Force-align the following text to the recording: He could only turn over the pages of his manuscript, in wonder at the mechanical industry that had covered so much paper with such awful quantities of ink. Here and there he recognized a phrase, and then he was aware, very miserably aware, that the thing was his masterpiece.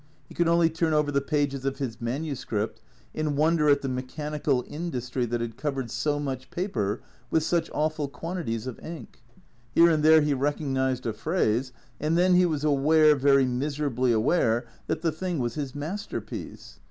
He 0.27 0.33
could 0.33 0.47
only 0.47 0.67
turn 0.71 0.93
over 0.93 1.11
the 1.11 1.21
pages 1.21 1.63
of 1.63 1.77
his 1.77 2.01
manuscript, 2.01 2.81
in 3.13 3.35
wonder 3.35 3.69
at 3.69 3.83
the 3.83 3.87
mechanical 3.87 4.65
industry 4.67 5.27
that 5.27 5.41
had 5.41 5.57
covered 5.57 5.91
so 5.91 6.19
much 6.19 6.49
paper 6.49 7.01
with 7.29 7.43
such 7.43 7.69
awful 7.71 8.07
quantities 8.07 8.65
of 8.65 8.79
ink. 8.83 9.21
Here 9.75 9.91
and 9.91 10.01
there 10.01 10.21
he 10.21 10.33
recognized 10.33 11.05
a 11.05 11.13
phrase, 11.13 11.71
and 11.99 12.17
then 12.17 12.33
he 12.33 12.47
was 12.47 12.63
aware, 12.63 13.15
very 13.15 13.45
miserably 13.45 14.11
aware, 14.11 14.65
that 14.87 15.03
the 15.03 15.11
thing 15.11 15.37
was 15.37 15.53
his 15.53 15.75
masterpiece. 15.75 16.79